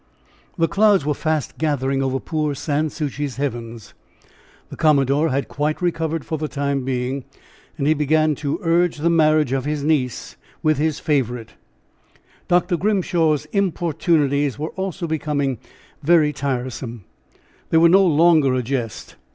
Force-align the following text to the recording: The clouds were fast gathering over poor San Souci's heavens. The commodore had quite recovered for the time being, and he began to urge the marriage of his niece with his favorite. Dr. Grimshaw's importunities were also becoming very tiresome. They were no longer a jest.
The 0.57 0.67
clouds 0.67 1.05
were 1.05 1.13
fast 1.13 1.59
gathering 1.59 2.01
over 2.01 2.19
poor 2.19 2.55
San 2.55 2.89
Souci's 2.89 3.35
heavens. 3.35 3.93
The 4.69 4.75
commodore 4.75 5.29
had 5.29 5.47
quite 5.47 5.79
recovered 5.79 6.25
for 6.25 6.39
the 6.39 6.47
time 6.47 6.83
being, 6.83 7.23
and 7.77 7.85
he 7.85 7.93
began 7.93 8.33
to 8.37 8.57
urge 8.63 8.97
the 8.97 9.11
marriage 9.11 9.51
of 9.51 9.65
his 9.65 9.83
niece 9.83 10.37
with 10.63 10.79
his 10.79 10.99
favorite. 10.99 11.53
Dr. 12.47 12.77
Grimshaw's 12.77 13.45
importunities 13.51 14.57
were 14.57 14.71
also 14.71 15.05
becoming 15.05 15.59
very 16.01 16.33
tiresome. 16.33 17.03
They 17.69 17.77
were 17.77 17.87
no 17.87 18.03
longer 18.03 18.55
a 18.55 18.63
jest. 18.63 19.17